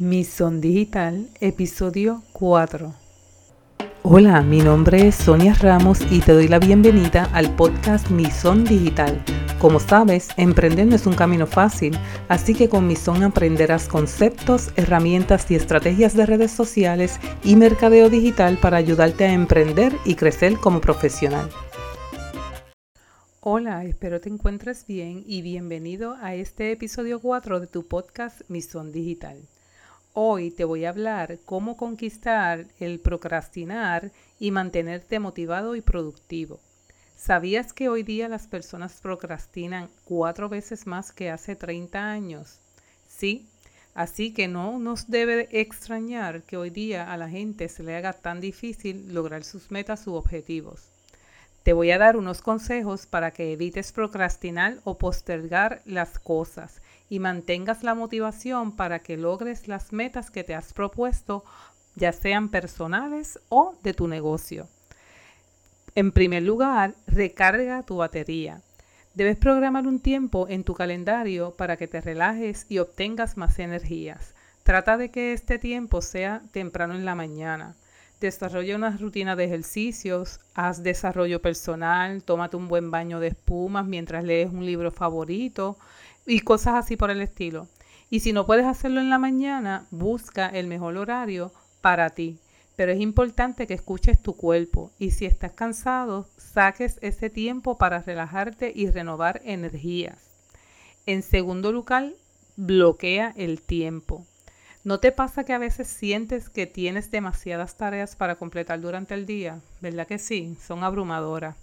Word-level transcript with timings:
Mison 0.00 0.60
Digital, 0.60 1.28
episodio 1.40 2.24
4. 2.32 2.92
Hola, 4.02 4.42
mi 4.42 4.58
nombre 4.58 5.06
es 5.06 5.14
Sonia 5.14 5.54
Ramos 5.54 6.00
y 6.10 6.18
te 6.18 6.32
doy 6.32 6.48
la 6.48 6.58
bienvenida 6.58 7.30
al 7.32 7.54
podcast 7.54 8.10
Mison 8.10 8.64
Digital. 8.64 9.22
Como 9.60 9.78
sabes, 9.78 10.30
emprender 10.36 10.88
no 10.88 10.96
es 10.96 11.06
un 11.06 11.14
camino 11.14 11.46
fácil, 11.46 11.96
así 12.28 12.54
que 12.54 12.68
con 12.68 12.88
Mison 12.88 13.22
aprenderás 13.22 13.86
conceptos, 13.86 14.72
herramientas 14.74 15.48
y 15.52 15.54
estrategias 15.54 16.16
de 16.16 16.26
redes 16.26 16.50
sociales 16.50 17.20
y 17.44 17.54
mercadeo 17.54 18.10
digital 18.10 18.58
para 18.60 18.78
ayudarte 18.78 19.26
a 19.26 19.32
emprender 19.32 19.92
y 20.04 20.16
crecer 20.16 20.56
como 20.56 20.80
profesional. 20.80 21.48
Hola, 23.38 23.84
espero 23.84 24.20
te 24.20 24.28
encuentres 24.28 24.86
bien 24.88 25.22
y 25.24 25.42
bienvenido 25.42 26.16
a 26.20 26.34
este 26.34 26.72
episodio 26.72 27.20
4 27.20 27.60
de 27.60 27.68
tu 27.68 27.86
podcast 27.86 28.40
Mison 28.48 28.90
Digital. 28.90 29.36
Hoy 30.16 30.52
te 30.52 30.62
voy 30.62 30.84
a 30.84 30.90
hablar 30.90 31.40
cómo 31.44 31.76
conquistar 31.76 32.68
el 32.78 33.00
procrastinar 33.00 34.12
y 34.38 34.52
mantenerte 34.52 35.18
motivado 35.18 35.74
y 35.74 35.80
productivo. 35.80 36.60
¿Sabías 37.16 37.72
que 37.72 37.88
hoy 37.88 38.04
día 38.04 38.28
las 38.28 38.46
personas 38.46 39.00
procrastinan 39.02 39.90
cuatro 40.04 40.48
veces 40.48 40.86
más 40.86 41.10
que 41.10 41.30
hace 41.30 41.56
30 41.56 42.12
años? 42.12 42.60
Sí, 43.08 43.48
así 43.92 44.32
que 44.32 44.46
no 44.46 44.78
nos 44.78 45.10
debe 45.10 45.48
extrañar 45.50 46.44
que 46.44 46.58
hoy 46.58 46.70
día 46.70 47.12
a 47.12 47.16
la 47.16 47.28
gente 47.28 47.68
se 47.68 47.82
le 47.82 47.96
haga 47.96 48.12
tan 48.12 48.40
difícil 48.40 49.12
lograr 49.12 49.42
sus 49.42 49.72
metas 49.72 50.06
u 50.06 50.14
objetivos. 50.14 50.93
Te 51.64 51.72
voy 51.72 51.90
a 51.92 51.98
dar 51.98 52.18
unos 52.18 52.42
consejos 52.42 53.06
para 53.06 53.30
que 53.30 53.50
evites 53.50 53.90
procrastinar 53.90 54.76
o 54.84 54.98
postergar 54.98 55.80
las 55.86 56.18
cosas 56.18 56.82
y 57.08 57.20
mantengas 57.20 57.82
la 57.82 57.94
motivación 57.94 58.76
para 58.76 58.98
que 58.98 59.16
logres 59.16 59.66
las 59.66 59.90
metas 59.90 60.30
que 60.30 60.44
te 60.44 60.54
has 60.54 60.74
propuesto, 60.74 61.42
ya 61.96 62.12
sean 62.12 62.50
personales 62.50 63.40
o 63.48 63.78
de 63.82 63.94
tu 63.94 64.08
negocio. 64.08 64.68
En 65.94 66.12
primer 66.12 66.42
lugar, 66.42 66.92
recarga 67.06 67.82
tu 67.82 67.96
batería. 67.96 68.60
Debes 69.14 69.38
programar 69.38 69.86
un 69.86 70.00
tiempo 70.00 70.46
en 70.50 70.64
tu 70.64 70.74
calendario 70.74 71.52
para 71.52 71.78
que 71.78 71.88
te 71.88 72.02
relajes 72.02 72.66
y 72.68 72.78
obtengas 72.78 73.38
más 73.38 73.58
energías. 73.58 74.34
Trata 74.64 74.98
de 74.98 75.10
que 75.10 75.32
este 75.32 75.58
tiempo 75.58 76.02
sea 76.02 76.42
temprano 76.52 76.94
en 76.94 77.06
la 77.06 77.14
mañana. 77.14 77.74
Desarrolla 78.20 78.76
una 78.76 78.96
rutina 78.96 79.36
de 79.36 79.44
ejercicios, 79.44 80.40
haz 80.54 80.82
desarrollo 80.82 81.42
personal, 81.42 82.22
tómate 82.22 82.56
un 82.56 82.68
buen 82.68 82.90
baño 82.90 83.20
de 83.20 83.28
espumas 83.28 83.86
mientras 83.86 84.24
lees 84.24 84.50
un 84.50 84.64
libro 84.64 84.90
favorito, 84.90 85.76
y 86.26 86.40
cosas 86.40 86.74
así 86.74 86.96
por 86.96 87.10
el 87.10 87.20
estilo. 87.20 87.68
Y 88.10 88.20
si 88.20 88.32
no 88.32 88.46
puedes 88.46 88.66
hacerlo 88.66 89.00
en 89.00 89.10
la 89.10 89.18
mañana, 89.18 89.86
busca 89.90 90.48
el 90.48 90.66
mejor 90.66 90.96
horario 90.96 91.52
para 91.80 92.10
ti. 92.10 92.38
Pero 92.76 92.92
es 92.92 93.00
importante 93.00 93.66
que 93.66 93.74
escuches 93.74 94.20
tu 94.20 94.36
cuerpo 94.36 94.90
y 94.98 95.12
si 95.12 95.26
estás 95.26 95.52
cansado, 95.52 96.28
saques 96.36 96.98
ese 97.02 97.30
tiempo 97.30 97.78
para 97.78 98.00
relajarte 98.00 98.72
y 98.74 98.90
renovar 98.90 99.40
energías. 99.44 100.18
En 101.06 101.22
segundo 101.22 101.70
lugar, 101.70 102.12
bloquea 102.56 103.32
el 103.36 103.62
tiempo. 103.62 104.26
¿No 104.84 105.00
te 105.00 105.12
pasa 105.12 105.44
que 105.44 105.54
a 105.54 105.58
veces 105.58 105.88
sientes 105.88 106.50
que 106.50 106.66
tienes 106.66 107.10
demasiadas 107.10 107.78
tareas 107.78 108.16
para 108.16 108.34
completar 108.34 108.82
durante 108.82 109.14
el 109.14 109.24
día? 109.24 109.60
¿Verdad 109.80 110.06
que 110.06 110.18
sí? 110.18 110.58
Son 110.60 110.84
abrumadoras. 110.84 111.56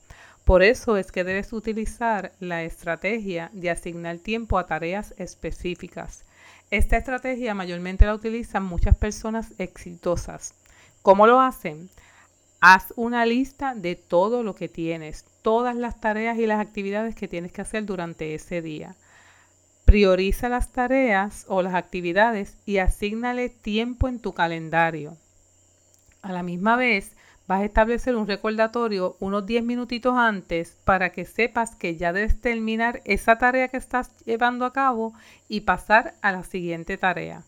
Por 0.43 0.63
eso 0.63 0.97
es 0.97 1.11
que 1.11 1.23
debes 1.23 1.53
utilizar 1.53 2.31
la 2.39 2.63
estrategia 2.63 3.51
de 3.53 3.69
asignar 3.69 4.17
tiempo 4.17 4.57
a 4.57 4.65
tareas 4.65 5.13
específicas. 5.17 6.23
Esta 6.71 6.97
estrategia 6.97 7.53
mayormente 7.53 8.07
la 8.07 8.15
utilizan 8.15 8.63
muchas 8.63 8.95
personas 8.95 9.53
exitosas. 9.59 10.55
¿Cómo 11.03 11.27
lo 11.27 11.41
hacen? 11.41 11.91
Haz 12.59 12.91
una 12.95 13.27
lista 13.27 13.75
de 13.75 13.95
todo 13.95 14.41
lo 14.41 14.55
que 14.55 14.67
tienes, 14.67 15.25
todas 15.43 15.75
las 15.75 16.01
tareas 16.01 16.39
y 16.39 16.47
las 16.47 16.59
actividades 16.59 17.13
que 17.13 17.27
tienes 17.27 17.51
que 17.51 17.61
hacer 17.61 17.85
durante 17.85 18.33
ese 18.33 18.63
día. 18.63 18.95
Prioriza 19.91 20.47
las 20.47 20.71
tareas 20.71 21.43
o 21.49 21.61
las 21.61 21.73
actividades 21.73 22.55
y 22.65 22.77
asignale 22.77 23.49
tiempo 23.49 24.07
en 24.07 24.21
tu 24.21 24.31
calendario. 24.31 25.17
A 26.21 26.31
la 26.31 26.43
misma 26.43 26.77
vez, 26.77 27.11
vas 27.45 27.59
a 27.59 27.65
establecer 27.65 28.15
un 28.15 28.25
recordatorio 28.25 29.17
unos 29.19 29.45
10 29.45 29.65
minutitos 29.65 30.15
antes 30.15 30.77
para 30.85 31.09
que 31.09 31.25
sepas 31.25 31.75
que 31.75 31.97
ya 31.97 32.13
debes 32.13 32.39
terminar 32.39 33.01
esa 33.03 33.37
tarea 33.37 33.67
que 33.67 33.75
estás 33.75 34.11
llevando 34.23 34.63
a 34.63 34.71
cabo 34.71 35.13
y 35.49 35.59
pasar 35.59 36.13
a 36.21 36.31
la 36.31 36.45
siguiente 36.45 36.97
tarea. 36.97 37.43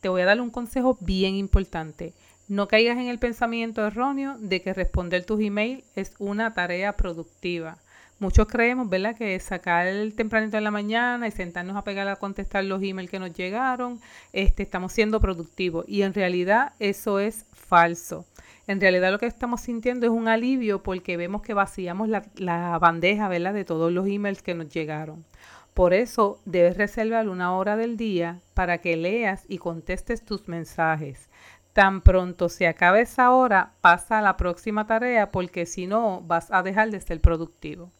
Te 0.00 0.08
voy 0.08 0.22
a 0.22 0.26
dar 0.26 0.40
un 0.40 0.50
consejo 0.50 0.98
bien 1.00 1.36
importante. 1.36 2.12
No 2.48 2.66
caigas 2.66 2.98
en 2.98 3.06
el 3.06 3.20
pensamiento 3.20 3.86
erróneo 3.86 4.36
de 4.40 4.62
que 4.62 4.74
responder 4.74 5.24
tus 5.24 5.40
emails 5.40 5.84
es 5.94 6.12
una 6.18 6.54
tarea 6.54 6.96
productiva. 6.96 7.78
Muchos 8.20 8.48
creemos, 8.48 8.88
¿verdad?, 8.88 9.14
que 9.16 9.38
sacar 9.38 9.86
el 9.86 10.14
tempranito 10.14 10.56
en 10.56 10.64
la 10.64 10.72
mañana 10.72 11.28
y 11.28 11.30
sentarnos 11.30 11.76
a 11.76 11.84
pegar 11.84 12.08
a 12.08 12.16
contestar 12.16 12.64
los 12.64 12.82
emails 12.82 13.08
que 13.08 13.20
nos 13.20 13.32
llegaron, 13.32 14.00
este, 14.32 14.64
estamos 14.64 14.92
siendo 14.92 15.20
productivos. 15.20 15.84
Y 15.86 16.02
en 16.02 16.12
realidad 16.12 16.72
eso 16.80 17.20
es 17.20 17.46
falso. 17.52 18.26
En 18.66 18.80
realidad 18.80 19.12
lo 19.12 19.20
que 19.20 19.26
estamos 19.26 19.60
sintiendo 19.60 20.04
es 20.04 20.10
un 20.10 20.26
alivio 20.26 20.82
porque 20.82 21.16
vemos 21.16 21.42
que 21.42 21.54
vaciamos 21.54 22.08
la, 22.08 22.78
bandeja 22.80 23.28
¿verdad? 23.28 23.54
de 23.54 23.64
todos 23.64 23.92
los 23.92 24.08
emails 24.08 24.42
que 24.42 24.54
nos 24.54 24.68
llegaron. 24.68 25.24
Por 25.72 25.94
eso 25.94 26.40
debes 26.44 26.76
reservar 26.76 27.28
una 27.28 27.54
hora 27.54 27.76
del 27.76 27.96
día 27.96 28.40
para 28.54 28.78
que 28.78 28.96
leas 28.96 29.44
y 29.46 29.58
contestes 29.58 30.24
tus 30.24 30.48
mensajes. 30.48 31.30
Tan 31.72 32.00
pronto 32.00 32.48
se 32.48 32.66
acabe 32.66 33.02
esa 33.02 33.30
hora, 33.30 33.74
pasa 33.80 34.18
a 34.18 34.22
la 34.22 34.36
próxima 34.36 34.88
tarea 34.88 35.30
porque 35.30 35.66
si 35.66 35.86
no 35.86 36.20
vas 36.22 36.50
a 36.50 36.64
dejar 36.64 36.90
de 36.90 37.00
ser 37.00 37.20
productivo. 37.20 37.92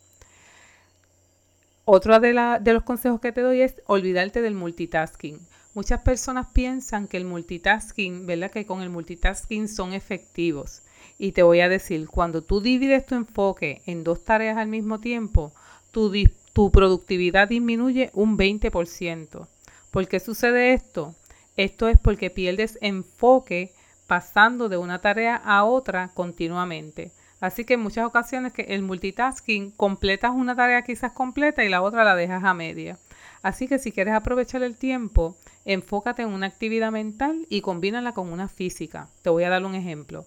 Otro 1.90 2.20
de, 2.20 2.58
de 2.60 2.72
los 2.74 2.82
consejos 2.82 3.18
que 3.18 3.32
te 3.32 3.40
doy 3.40 3.62
es 3.62 3.76
olvidarte 3.86 4.42
del 4.42 4.54
multitasking. 4.54 5.40
Muchas 5.72 6.02
personas 6.02 6.48
piensan 6.52 7.08
que 7.08 7.16
el 7.16 7.24
multitasking, 7.24 8.26
¿verdad? 8.26 8.50
Que 8.50 8.66
con 8.66 8.82
el 8.82 8.90
multitasking 8.90 9.68
son 9.68 9.94
efectivos. 9.94 10.82
Y 11.16 11.32
te 11.32 11.42
voy 11.42 11.60
a 11.60 11.70
decir, 11.70 12.06
cuando 12.06 12.42
tú 12.42 12.60
divides 12.60 13.06
tu 13.06 13.14
enfoque 13.14 13.80
en 13.86 14.04
dos 14.04 14.22
tareas 14.22 14.58
al 14.58 14.68
mismo 14.68 15.00
tiempo, 15.00 15.54
tu, 15.90 16.12
tu 16.52 16.70
productividad 16.70 17.48
disminuye 17.48 18.10
un 18.12 18.36
20%. 18.36 19.48
¿Por 19.90 20.08
qué 20.08 20.20
sucede 20.20 20.74
esto? 20.74 21.14
Esto 21.56 21.88
es 21.88 21.98
porque 21.98 22.28
pierdes 22.28 22.76
enfoque 22.82 23.72
pasando 24.06 24.68
de 24.68 24.76
una 24.76 25.00
tarea 25.00 25.36
a 25.36 25.64
otra 25.64 26.10
continuamente. 26.12 27.12
Así 27.40 27.64
que 27.64 27.74
en 27.74 27.80
muchas 27.80 28.04
ocasiones 28.04 28.52
que 28.52 28.62
el 28.62 28.82
multitasking 28.82 29.70
completas 29.72 30.32
una 30.34 30.56
tarea 30.56 30.82
quizás 30.82 31.12
completa 31.12 31.64
y 31.64 31.68
la 31.68 31.82
otra 31.82 32.04
la 32.04 32.16
dejas 32.16 32.42
a 32.44 32.54
media. 32.54 32.98
Así 33.42 33.68
que 33.68 33.78
si 33.78 33.92
quieres 33.92 34.14
aprovechar 34.14 34.62
el 34.62 34.76
tiempo, 34.76 35.36
enfócate 35.64 36.22
en 36.22 36.30
una 36.30 36.46
actividad 36.46 36.90
mental 36.90 37.46
y 37.48 37.60
combínala 37.60 38.12
con 38.12 38.32
una 38.32 38.48
física. 38.48 39.08
Te 39.22 39.30
voy 39.30 39.44
a 39.44 39.50
dar 39.50 39.64
un 39.64 39.74
ejemplo. 39.74 40.26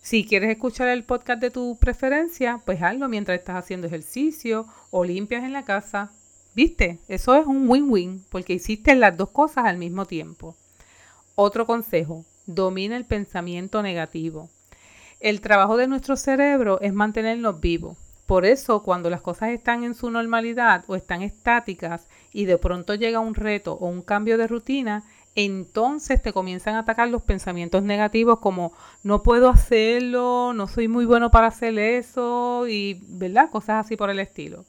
Si 0.00 0.24
quieres 0.24 0.50
escuchar 0.50 0.88
el 0.88 1.04
podcast 1.04 1.40
de 1.40 1.50
tu 1.50 1.76
preferencia, 1.78 2.60
pues 2.64 2.82
hazlo 2.82 3.08
mientras 3.08 3.38
estás 3.38 3.56
haciendo 3.56 3.86
ejercicio 3.86 4.66
o 4.90 5.04
limpias 5.04 5.44
en 5.44 5.52
la 5.52 5.64
casa. 5.64 6.10
¿Viste? 6.54 6.98
Eso 7.08 7.34
es 7.34 7.46
un 7.46 7.68
win-win 7.68 8.24
porque 8.30 8.52
hiciste 8.52 8.94
las 8.94 9.16
dos 9.16 9.30
cosas 9.30 9.64
al 9.64 9.78
mismo 9.78 10.04
tiempo. 10.04 10.56
Otro 11.34 11.66
consejo, 11.66 12.24
domina 12.46 12.96
el 12.96 13.04
pensamiento 13.04 13.82
negativo. 13.82 14.50
El 15.22 15.40
trabajo 15.40 15.76
de 15.76 15.86
nuestro 15.86 16.16
cerebro 16.16 16.80
es 16.80 16.92
mantenernos 16.92 17.60
vivos. 17.60 17.96
Por 18.26 18.44
eso, 18.44 18.82
cuando 18.82 19.08
las 19.08 19.20
cosas 19.20 19.50
están 19.50 19.84
en 19.84 19.94
su 19.94 20.10
normalidad 20.10 20.82
o 20.88 20.96
están 20.96 21.22
estáticas 21.22 22.08
y 22.32 22.46
de 22.46 22.58
pronto 22.58 22.96
llega 22.96 23.20
un 23.20 23.36
reto 23.36 23.74
o 23.74 23.86
un 23.86 24.02
cambio 24.02 24.36
de 24.36 24.48
rutina, 24.48 25.04
entonces 25.36 26.20
te 26.20 26.32
comienzan 26.32 26.74
a 26.74 26.80
atacar 26.80 27.08
los 27.08 27.22
pensamientos 27.22 27.84
negativos 27.84 28.40
como 28.40 28.72
no 29.04 29.22
puedo 29.22 29.48
hacerlo, 29.48 30.54
no 30.56 30.66
soy 30.66 30.88
muy 30.88 31.04
bueno 31.04 31.30
para 31.30 31.46
hacer 31.46 31.78
eso 31.78 32.66
y, 32.66 33.00
¿verdad? 33.06 33.48
Cosas 33.48 33.86
así 33.86 33.96
por 33.96 34.10
el 34.10 34.18
estilo. 34.18 34.64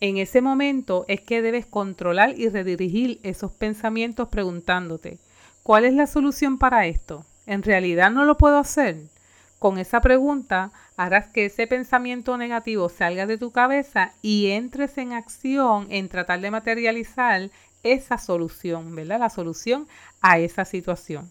En 0.00 0.18
ese 0.18 0.42
momento 0.42 1.06
es 1.08 1.22
que 1.22 1.40
debes 1.40 1.64
controlar 1.64 2.38
y 2.38 2.50
redirigir 2.50 3.18
esos 3.22 3.50
pensamientos 3.50 4.28
preguntándote, 4.28 5.16
¿cuál 5.62 5.86
es 5.86 5.94
la 5.94 6.06
solución 6.06 6.58
para 6.58 6.86
esto? 6.86 7.24
¿En 7.46 7.62
realidad 7.62 8.10
no 8.10 8.26
lo 8.26 8.36
puedo 8.36 8.58
hacer? 8.58 9.15
Con 9.58 9.78
esa 9.78 10.00
pregunta 10.00 10.70
harás 10.96 11.28
que 11.28 11.46
ese 11.46 11.66
pensamiento 11.66 12.36
negativo 12.36 12.88
salga 12.88 13.26
de 13.26 13.38
tu 13.38 13.52
cabeza 13.52 14.12
y 14.20 14.50
entres 14.50 14.98
en 14.98 15.12
acción 15.12 15.86
en 15.90 16.08
tratar 16.08 16.40
de 16.40 16.50
materializar 16.50 17.50
esa 17.82 18.18
solución, 18.18 18.94
¿verdad? 18.94 19.20
La 19.20 19.30
solución 19.30 19.88
a 20.20 20.38
esa 20.38 20.64
situación. 20.64 21.30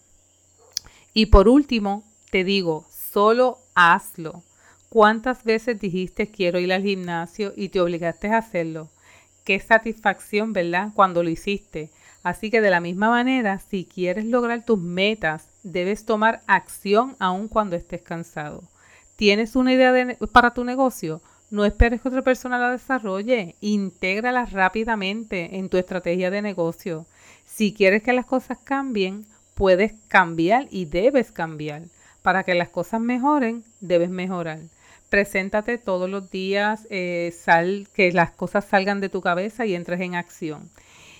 Y 1.13 1.27
por 1.27 1.47
último, 1.47 2.03
te 2.31 2.43
digo, 2.43 2.85
solo 2.89 3.59
hazlo. 3.75 4.43
¿Cuántas 4.89 5.43
veces 5.43 5.79
dijiste 5.79 6.31
quiero 6.31 6.59
ir 6.59 6.73
al 6.73 6.83
gimnasio 6.83 7.53
y 7.55 7.69
te 7.69 7.81
obligaste 7.81 8.29
a 8.29 8.39
hacerlo? 8.39 8.89
Qué 9.43 9.59
satisfacción, 9.59 10.53
¿verdad? 10.53 10.89
Cuando 10.93 11.21
lo 11.21 11.29
hiciste. 11.29 11.91
Así 12.25 12.49
que 12.49 12.59
de 12.59 12.71
la 12.71 12.79
misma 12.79 13.11
manera, 13.11 13.59
si 13.59 13.85
quieres 13.85 14.25
lograr 14.25 14.65
tus 14.65 14.79
metas, 14.79 15.47
debes 15.61 16.05
tomar 16.05 16.41
acción 16.47 17.15
aun 17.19 17.47
cuando 17.47 17.75
estés 17.75 18.01
cansado. 18.01 18.63
¿Tienes 19.15 19.55
una 19.55 19.73
idea 19.73 20.17
para 20.31 20.51
tu 20.51 20.63
negocio? 20.63 21.21
No 21.51 21.65
esperes 21.65 22.01
que 22.01 22.07
otra 22.07 22.23
persona 22.23 22.57
la 22.57 22.71
desarrolle. 22.71 23.53
Intégrala 23.61 24.47
rápidamente 24.47 25.59
en 25.59 25.69
tu 25.69 25.77
estrategia 25.77 26.31
de 26.31 26.41
negocio. 26.41 27.05
Si 27.45 27.75
quieres 27.75 28.01
que 28.01 28.11
las 28.11 28.25
cosas 28.25 28.57
cambien, 28.63 29.27
puedes 29.53 29.93
cambiar 30.07 30.65
y 30.71 30.85
debes 30.85 31.31
cambiar. 31.31 31.83
Para 32.23 32.41
que 32.41 32.55
las 32.55 32.69
cosas 32.69 33.01
mejoren, 33.01 33.63
debes 33.81 34.09
mejorar. 34.09 34.61
Preséntate 35.09 35.77
todos 35.77 36.09
los 36.09 36.31
días, 36.31 36.87
eh, 36.89 37.31
sal, 37.37 37.87
que 37.93 38.11
las 38.11 38.31
cosas 38.31 38.65
salgan 38.65 38.99
de 38.99 39.09
tu 39.09 39.21
cabeza 39.21 39.67
y 39.67 39.75
entres 39.75 40.01
en 40.01 40.15
acción. 40.15 40.71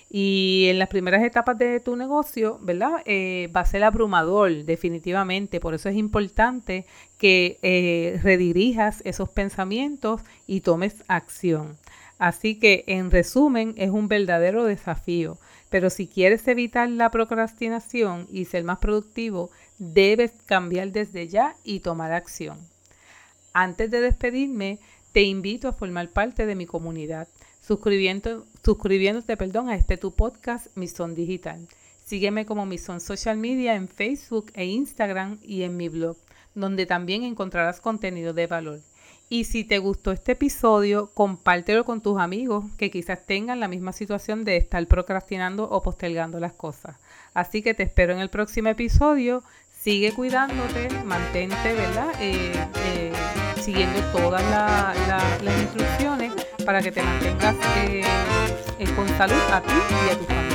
Y 0.08 0.66
en 0.68 0.78
las 0.78 0.88
primeras 0.88 1.22
etapas 1.24 1.58
de 1.58 1.80
tu 1.80 1.96
negocio, 1.96 2.58
¿verdad? 2.62 3.02
Eh, 3.06 3.50
va 3.54 3.60
a 3.60 3.66
ser 3.66 3.82
abrumador, 3.82 4.64
definitivamente. 4.64 5.58
Por 5.58 5.74
eso 5.74 5.88
es 5.88 5.96
importante 5.96 6.86
que 7.18 7.58
eh, 7.62 8.20
redirijas 8.22 9.02
esos 9.04 9.28
pensamientos 9.28 10.22
y 10.46 10.60
tomes 10.60 11.02
acción. 11.08 11.76
Así 12.18 12.58
que, 12.58 12.84
en 12.86 13.10
resumen, 13.10 13.74
es 13.76 13.90
un 13.90 14.08
verdadero 14.08 14.64
desafío. 14.64 15.38
Pero 15.70 15.90
si 15.90 16.06
quieres 16.06 16.46
evitar 16.46 16.88
la 16.88 17.10
procrastinación 17.10 18.26
y 18.30 18.44
ser 18.44 18.64
más 18.64 18.78
productivo, 18.78 19.50
debes 19.78 20.32
cambiar 20.46 20.92
desde 20.92 21.28
ya 21.28 21.56
y 21.64 21.80
tomar 21.80 22.12
acción. 22.12 22.58
Antes 23.52 23.90
de 23.90 24.00
despedirme, 24.00 24.78
te 25.16 25.22
invito 25.22 25.66
a 25.66 25.72
formar 25.72 26.10
parte 26.10 26.44
de 26.44 26.54
mi 26.54 26.66
comunidad 26.66 27.26
suscribiéndote 27.62 29.36
perdón, 29.38 29.70
a 29.70 29.74
este 29.74 29.96
tu 29.96 30.10
podcast 30.10 30.66
Mison 30.74 31.14
Digital. 31.14 31.66
Sígueme 32.04 32.44
como 32.44 32.66
Mison 32.66 33.00
Social 33.00 33.38
Media 33.38 33.76
en 33.76 33.88
Facebook 33.88 34.52
e 34.52 34.66
Instagram 34.66 35.38
y 35.42 35.62
en 35.62 35.74
mi 35.78 35.88
blog, 35.88 36.18
donde 36.54 36.84
también 36.84 37.22
encontrarás 37.22 37.80
contenido 37.80 38.34
de 38.34 38.46
valor. 38.46 38.80
Y 39.30 39.44
si 39.44 39.64
te 39.64 39.78
gustó 39.78 40.12
este 40.12 40.32
episodio, 40.32 41.10
compártelo 41.14 41.86
con 41.86 42.02
tus 42.02 42.18
amigos 42.18 42.66
que 42.76 42.90
quizás 42.90 43.24
tengan 43.24 43.58
la 43.58 43.68
misma 43.68 43.94
situación 43.94 44.44
de 44.44 44.58
estar 44.58 44.86
procrastinando 44.86 45.64
o 45.64 45.82
postergando 45.82 46.40
las 46.40 46.52
cosas. 46.52 46.98
Así 47.32 47.62
que 47.62 47.72
te 47.72 47.84
espero 47.84 48.12
en 48.12 48.18
el 48.18 48.28
próximo 48.28 48.68
episodio. 48.68 49.42
Sigue 49.80 50.12
cuidándote, 50.12 50.90
mantente, 51.06 51.72
¿verdad? 51.72 52.12
Eh, 52.20 52.52
eh, 52.84 53.12
siguiendo 53.66 54.00
todas 54.12 54.40
las 54.48 55.60
instrucciones 55.60 56.32
para 56.64 56.80
que 56.80 56.92
te 56.92 57.02
mantengas 57.02 57.56
eh, 57.78 58.04
con 58.94 59.08
salud 59.18 59.34
a 59.52 59.60
ti 59.60 59.74
y 60.06 60.10
a 60.10 60.18
tu 60.18 60.24
familia. 60.24 60.45